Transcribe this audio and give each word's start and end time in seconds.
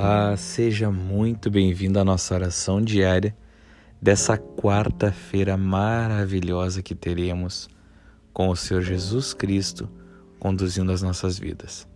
Olá, 0.00 0.36
seja 0.36 0.92
muito 0.92 1.50
bem-vindo 1.50 1.98
à 1.98 2.04
nossa 2.04 2.32
oração 2.32 2.80
diária 2.80 3.36
dessa 4.00 4.38
quarta-feira 4.38 5.56
maravilhosa 5.56 6.80
que 6.84 6.94
teremos 6.94 7.68
com 8.32 8.48
o 8.48 8.54
Senhor 8.54 8.80
Jesus 8.80 9.34
Cristo 9.34 9.90
conduzindo 10.38 10.92
as 10.92 11.02
nossas 11.02 11.36
vidas. 11.36 11.88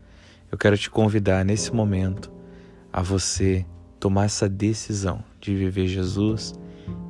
Eu 0.50 0.58
quero 0.58 0.76
te 0.76 0.90
convidar 0.90 1.44
nesse 1.44 1.72
momento 1.72 2.28
a 2.92 3.00
você 3.00 3.64
tomar 4.00 4.24
essa 4.24 4.48
decisão 4.48 5.22
de 5.40 5.54
viver 5.54 5.86
Jesus 5.86 6.54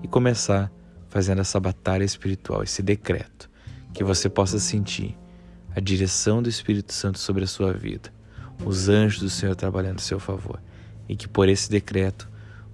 e 0.02 0.08
começar 0.08 0.70
fazendo 1.08 1.40
essa 1.40 1.58
batalha 1.58 2.04
espiritual, 2.04 2.62
esse 2.62 2.82
decreto, 2.82 3.48
que 3.94 4.04
você 4.04 4.28
possa 4.28 4.58
sentir 4.58 5.16
a 5.74 5.80
direção 5.80 6.42
do 6.42 6.50
Espírito 6.50 6.92
Santo 6.92 7.18
sobre 7.18 7.44
a 7.44 7.48
sua 7.48 7.72
vida, 7.72 8.12
os 8.62 8.90
anjos 8.90 9.22
do 9.22 9.30
Senhor 9.30 9.56
trabalhando 9.56 9.96
a 9.96 10.02
seu 10.02 10.20
favor 10.20 10.60
e 11.12 11.14
que 11.14 11.28
por 11.28 11.46
esse 11.46 11.68
decreto 11.68 12.26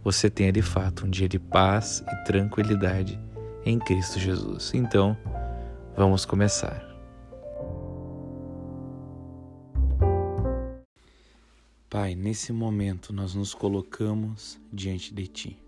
você 0.05 0.31
tenha 0.31 0.53
de 0.53 0.63
fato 0.63 1.05
um 1.05 1.11
dia 1.11 1.29
de 1.29 1.41
paz 1.41 2.05
e 2.09 2.25
tranquilidade 2.25 3.19
em 3.67 3.81
Cristo 3.81 4.21
Jesus. 4.21 4.73
Então, 4.73 5.19
vamos 5.97 6.25
começar. 6.25 6.87
Pai, 11.91 12.15
nesse 12.15 12.53
momento 12.53 13.13
nós 13.13 13.35
nos 13.35 13.53
colocamos 13.55 14.57
diante 14.73 15.13
de 15.13 15.27
Ti, 15.27 15.59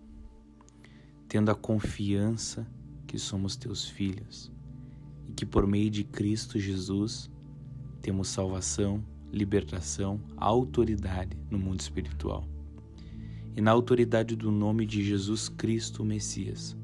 tendo 1.26 1.50
a 1.50 1.56
confiança 1.56 2.64
que 3.04 3.18
somos 3.18 3.56
Teus 3.56 3.88
filhos 3.88 4.52
e 5.26 5.32
que 5.32 5.44
por 5.44 5.66
meio 5.66 5.90
de 5.90 6.04
Cristo 6.04 6.56
Jesus 6.56 7.28
temos 8.00 8.28
salvação, 8.28 9.02
libertação, 9.32 10.20
autoridade 10.36 11.36
no 11.50 11.58
mundo 11.58 11.80
espiritual. 11.80 12.46
E 13.56 13.60
na 13.60 13.72
autoridade 13.72 14.36
do 14.36 14.50
nome 14.50 14.86
de 14.86 15.02
Jesus 15.02 15.48
Cristo, 15.48 16.04
Messias, 16.04 16.76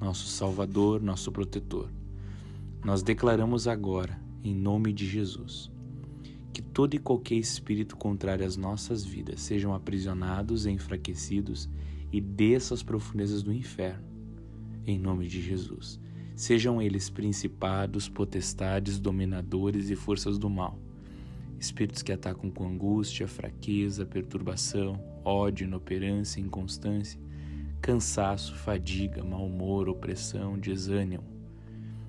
nosso 0.00 0.26
Salvador, 0.26 1.00
nosso 1.00 1.30
protetor, 1.30 1.88
nós 2.84 3.02
declaramos 3.02 3.68
agora, 3.68 4.20
em 4.42 4.54
nome 4.54 4.92
de 4.92 5.06
Jesus, 5.06 5.70
que 6.52 6.60
todo 6.60 6.94
e 6.94 6.98
qualquer 6.98 7.36
espírito 7.36 7.96
contrário 7.96 8.44
às 8.44 8.56
nossas 8.56 9.04
vidas 9.04 9.40
sejam 9.40 9.72
aprisionados 9.72 10.66
e 10.66 10.70
enfraquecidos 10.70 11.68
e 12.12 12.20
desça 12.20 12.74
às 12.74 12.82
profundezas 12.82 13.42
do 13.42 13.52
inferno, 13.52 14.04
em 14.84 14.98
nome 14.98 15.26
de 15.26 15.40
Jesus. 15.40 16.00
Sejam 16.34 16.82
eles 16.82 17.08
principados, 17.08 18.08
potestades, 18.08 18.98
dominadores 18.98 19.90
e 19.90 19.96
forças 19.96 20.38
do 20.38 20.50
mal 20.50 20.78
espíritos 21.64 22.02
que 22.02 22.12
atacam 22.12 22.50
com 22.50 22.66
angústia, 22.66 23.26
fraqueza, 23.26 24.04
perturbação, 24.04 25.02
ódio, 25.24 25.64
inoperância, 25.64 26.40
inconstância, 26.40 27.18
cansaço, 27.80 28.54
fadiga, 28.54 29.24
mau 29.24 29.46
humor, 29.46 29.88
opressão, 29.88 30.58
desânimo, 30.58 31.24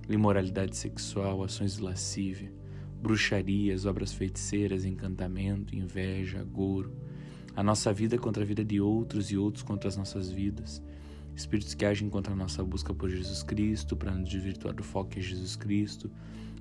imoralidade 0.10 0.76
sexual, 0.76 1.44
ações 1.44 1.78
de 1.78 1.84
lascívia, 1.84 2.52
bruxarias, 3.02 3.86
obras 3.86 4.14
feiticeiras, 4.14 4.86
encantamento, 4.86 5.76
inveja, 5.76 6.42
agouro, 6.42 6.94
a 7.56 7.64
nossa 7.64 7.94
vida 7.94 8.18
contra 8.18 8.44
a 8.44 8.46
vida 8.46 8.64
de 8.64 8.82
outros 8.82 9.32
e 9.32 9.38
outros 9.38 9.64
contra 9.64 9.88
as 9.88 9.96
nossas 9.96 10.30
vidas, 10.30 10.84
espíritos 11.36 11.74
que 11.74 11.86
agem 11.86 12.10
contra 12.10 12.34
a 12.34 12.36
nossa 12.36 12.64
busca 12.64 12.94
por 12.94 13.10
Jesus 13.10 13.44
Cristo, 13.44 13.96
para 13.96 14.12
nos 14.12 14.30
desvirtuar 14.30 14.74
do 14.74 14.84
foco 14.84 15.10
que 15.12 15.20
é 15.20 15.22
Jesus 15.22 15.56
Cristo, 15.56 16.10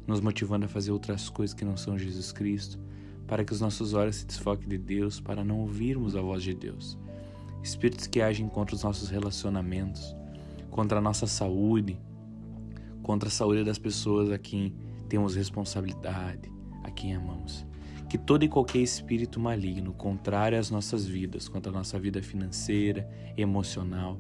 nos 0.07 0.21
motivando 0.21 0.67
a 0.67 0.69
fazer 0.69 0.91
outras 0.91 1.29
coisas 1.29 1.55
que 1.55 1.65
não 1.65 1.77
são 1.77 1.99
Jesus 1.99 2.33
Cristo, 2.33 2.79
para 3.27 3.45
que 3.45 3.53
os 3.53 3.61
nossos 3.61 3.95
olhos 3.95 4.17
se 4.17 4.27
desfoquem 4.27 4.69
de 4.69 4.79
Deus, 4.79 5.21
para 5.21 5.45
não 5.45 5.61
ouvirmos 5.61 6.17
a 6.17 6.21
voz 6.21 6.43
de 6.43 6.55
Deus. 6.55 6.99
Espíritos 7.63 8.07
que 8.07 8.21
agem 8.21 8.49
contra 8.49 8.75
os 8.75 8.83
nossos 8.83 9.09
relacionamentos, 9.09 10.15
contra 10.71 10.99
a 10.99 11.01
nossa 11.01 11.27
saúde, 11.27 11.99
contra 13.03 13.29
a 13.29 13.33
saúde 13.33 13.65
das 13.65 13.79
pessoas 13.79 14.31
a 14.31 14.39
quem 14.39 14.75
temos 15.09 15.35
responsabilidade, 15.35 16.53
a 16.83 16.91
quem 16.91 17.15
amamos. 17.15 17.65
Que 18.09 18.19
todo 18.19 18.45
e 18.45 18.49
qualquer 18.49 18.81
espírito 18.81 19.41
maligno 19.41 19.93
contrário 19.93 20.59
às 20.59 20.71
nossas 20.71 21.07
vidas, 21.07 21.49
contra 21.49 21.71
a 21.71 21.75
nossa 21.75 21.99
vida 21.99 22.23
financeira, 22.23 23.09
emocional, 23.37 24.19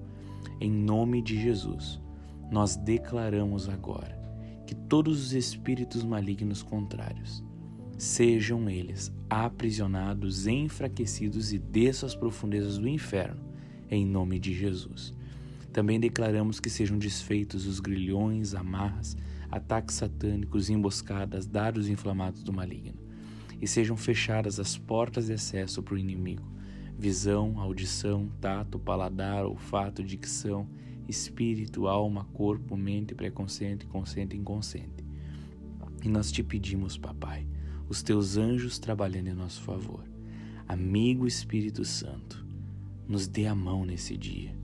em 0.60 0.70
nome 0.70 1.22
de 1.22 1.40
Jesus, 1.40 2.00
nós 2.50 2.76
declaramos 2.76 3.68
agora 3.68 4.18
que 4.66 4.74
todos 4.74 5.20
os 5.20 5.32
espíritos 5.32 6.04
malignos 6.04 6.62
contrários 6.62 7.42
sejam 7.98 8.68
eles 8.68 9.12
aprisionados, 9.28 10.46
enfraquecidos 10.46 11.52
e 11.52 11.58
desçam 11.58 12.06
às 12.06 12.14
profundezas 12.14 12.78
do 12.78 12.88
inferno, 12.88 13.40
em 13.90 14.06
nome 14.06 14.38
de 14.38 14.52
Jesus. 14.52 15.14
Também 15.72 15.98
declaramos 15.98 16.60
que 16.60 16.70
sejam 16.70 16.98
desfeitos 16.98 17.66
os 17.66 17.80
grilhões, 17.80 18.54
amarras, 18.54 19.16
ataques 19.50 19.96
satânicos, 19.96 20.70
emboscadas, 20.70 21.46
dardos 21.46 21.88
inflamados 21.88 22.42
do 22.42 22.52
maligno, 22.52 22.98
e 23.60 23.66
sejam 23.66 23.96
fechadas 23.96 24.60
as 24.60 24.76
portas 24.76 25.26
de 25.26 25.32
acesso 25.32 25.82
para 25.82 25.94
o 25.94 25.98
inimigo. 25.98 26.48
Visão, 26.96 27.58
audição, 27.58 28.30
tato, 28.40 28.78
paladar, 28.78 29.44
olfato, 29.44 30.02
dicção, 30.02 30.68
espírito, 31.08 31.88
alma, 31.88 32.24
corpo, 32.32 32.76
mente, 32.76 33.14
pré-consciente, 33.14 33.86
consciente 33.86 34.36
e 34.36 34.38
inconsciente. 34.38 35.04
E 36.04 36.08
nós 36.08 36.30
te 36.30 36.42
pedimos, 36.42 36.96
papai, 36.96 37.46
os 37.88 38.02
teus 38.02 38.36
anjos 38.36 38.78
trabalhando 38.78 39.28
em 39.28 39.34
nosso 39.34 39.60
favor. 39.62 40.04
Amigo 40.68 41.26
Espírito 41.26 41.84
Santo, 41.84 42.44
nos 43.08 43.26
dê 43.26 43.46
a 43.46 43.54
mão 43.54 43.84
nesse 43.84 44.16
dia. 44.16 44.56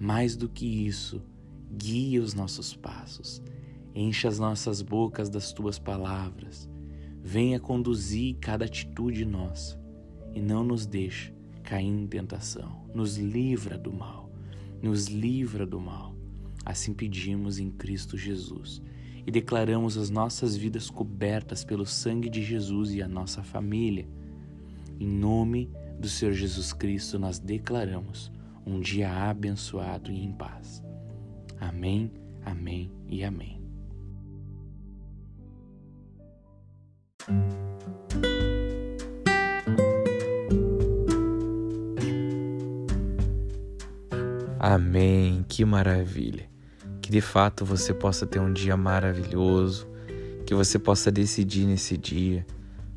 Mais 0.00 0.36
do 0.36 0.48
que 0.48 0.66
isso, 0.66 1.22
guia 1.70 2.22
os 2.22 2.34
nossos 2.34 2.74
passos, 2.74 3.42
encha 3.94 4.28
as 4.28 4.38
nossas 4.38 4.80
bocas 4.80 5.28
das 5.28 5.52
tuas 5.52 5.78
palavras, 5.78 6.68
venha 7.22 7.60
conduzir 7.60 8.36
cada 8.40 8.64
atitude 8.64 9.24
nossa 9.24 9.78
e 10.34 10.40
não 10.40 10.64
nos 10.64 10.86
deixe 10.86 11.37
cair 11.68 11.86
em 11.86 12.06
tentação. 12.06 12.88
Nos 12.94 13.18
livra 13.18 13.76
do 13.76 13.92
mal 13.92 14.28
nos 14.82 15.06
livra 15.06 15.66
do 15.66 15.80
mal. 15.80 16.14
Assim 16.64 16.92
pedimos 16.92 17.58
em 17.58 17.70
Cristo 17.70 18.16
Jesus 18.16 18.82
e 19.26 19.30
declaramos 19.30 19.96
as 19.96 20.10
nossas 20.10 20.56
vidas 20.56 20.90
cobertas 20.90 21.64
pelo 21.64 21.86
sangue 21.86 22.28
de 22.28 22.42
Jesus 22.42 22.94
e 22.94 23.02
a 23.02 23.08
nossa 23.08 23.42
família. 23.42 24.08
Em 24.98 25.08
nome 25.08 25.70
do 25.98 26.08
Senhor 26.08 26.32
Jesus 26.32 26.72
Cristo, 26.72 27.18
nós 27.18 27.38
declaramos 27.38 28.30
um 28.66 28.80
dia 28.80 29.10
abençoado 29.10 30.10
e 30.10 30.24
em 30.24 30.32
paz. 30.32 30.82
Amém, 31.60 32.10
amém 32.44 32.90
e 33.08 33.24
amém. 33.24 33.57
Amém, 44.58 45.44
que 45.48 45.64
maravilha. 45.64 46.48
Que 47.00 47.10
de 47.10 47.20
fato 47.20 47.64
você 47.64 47.94
possa 47.94 48.26
ter 48.26 48.40
um 48.40 48.52
dia 48.52 48.76
maravilhoso, 48.76 49.86
que 50.44 50.54
você 50.54 50.78
possa 50.78 51.12
decidir 51.12 51.64
nesse 51.64 51.96
dia 51.96 52.44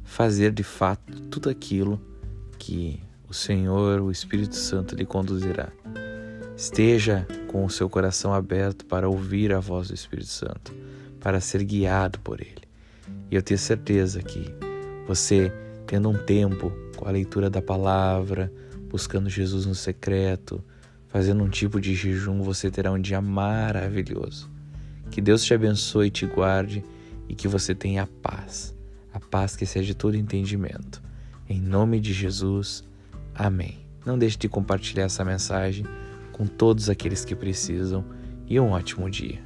fazer 0.04 0.52
de 0.52 0.64
fato 0.64 1.22
tudo 1.30 1.50
aquilo 1.50 2.02
que 2.58 3.02
o 3.30 3.34
Senhor, 3.34 4.02
o 4.02 4.12
Espírito 4.12 4.56
Santo 4.56 4.96
lhe 4.96 5.06
conduzirá. 5.06 5.70
Esteja 6.58 7.26
com 7.48 7.64
o 7.64 7.70
seu 7.70 7.90
coração 7.90 8.34
aberto 8.34 8.86
para 8.86 9.08
ouvir 9.08 9.54
a 9.54 9.60
voz 9.60 9.88
do 9.88 9.94
Espírito 9.94 10.28
Santo, 10.28 10.74
para 11.20 11.40
ser 11.40 11.64
guiado 11.64 12.20
por 12.20 12.42
ele. 12.42 12.64
E 13.30 13.36
eu 13.36 13.42
tenho 13.42 13.58
certeza 13.58 14.22
que 14.22 14.54
você, 15.08 15.52
tendo 15.88 16.10
um 16.10 16.18
tempo 16.18 16.72
com 16.98 17.08
a 17.08 17.12
leitura 17.12 17.50
da 17.50 17.62
palavra, 17.62 18.52
buscando 18.90 19.30
Jesus 19.30 19.66
no 19.66 19.74
secreto, 19.74 20.62
Fazendo 21.12 21.44
um 21.44 21.50
tipo 21.50 21.82
de 21.82 21.94
jejum, 21.94 22.42
você 22.42 22.72
terá 22.72 22.90
um 22.90 23.00
dia 23.00 23.20
maravilhoso. 23.20 24.50
Que 25.10 25.20
Deus 25.20 25.44
te 25.44 25.54
abençoe 25.54 26.08
e 26.08 26.10
te 26.12 26.26
guarde 26.26 26.84
e 27.28 27.36
que 27.36 27.50
você 27.50 27.76
tenha 27.76 28.08
paz, 28.08 28.74
a 29.14 29.20
paz 29.20 29.56
que 29.58 29.66
excede 29.66 29.94
todo 29.94 30.16
entendimento. 30.16 31.04
Em 31.50 31.60
nome 31.60 32.00
de 32.00 32.14
Jesus, 32.14 32.82
amém. 33.36 33.80
Não 34.06 34.18
deixe 34.18 34.38
de 34.38 34.48
compartilhar 34.48 35.04
essa 35.04 35.26
mensagem 35.26 35.86
com 36.32 36.48
todos 36.48 36.90
aqueles 36.90 37.26
que 37.26 37.36
precisam 37.36 38.06
e 38.48 38.58
um 38.58 38.70
ótimo 38.70 39.10
dia. 39.10 39.42